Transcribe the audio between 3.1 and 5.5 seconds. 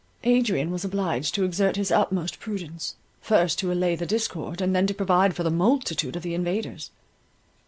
first to allay the discord, and then to provide for